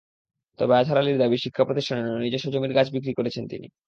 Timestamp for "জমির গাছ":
2.51-2.87